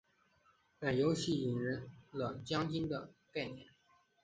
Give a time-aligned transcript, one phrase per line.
[0.79, 3.67] 本游戏引人了将军的概念。